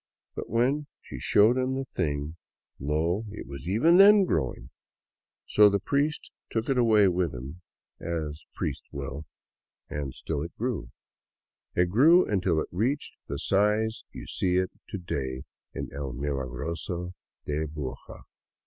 But 0.33 0.49
when 0.49 0.87
she 0.99 1.19
showed 1.19 1.59
him 1.59 1.75
the 1.75 1.85
thing, 1.85 2.35
lo, 2.79 3.27
it 3.29 3.45
was 3.45 3.69
even 3.69 3.97
then 3.97 4.23
growing! 4.25 4.71
So 5.45 5.69
the 5.69 5.77
priest 5.77 6.31
took 6.49 6.69
it 6.69 6.77
away 6.79 7.07
with 7.07 7.35
him— 7.35 7.61
as 7.99 8.41
priests 8.55 8.81
76 8.89 8.93
ALONG 8.95 9.09
THE 9.11 9.13
CAUCA 9.13 9.25
VALLEY 9.29 10.01
will— 10.01 10.01
and 10.05 10.13
still 10.15 10.41
it 10.41 10.57
grew. 10.57 10.91
It 11.75 11.89
grew 11.91 12.25
until 12.25 12.59
it 12.61 12.69
reached 12.71 13.15
the 13.27 13.37
size 13.37 14.03
you 14.11 14.25
see 14.25 14.55
it 14.55 14.71
to 14.89 14.97
day 14.97 15.43
in 15.75 15.93
El 15.93 16.13
Milagroso 16.13 17.13
de 17.45 17.67
Buga. 17.67 18.23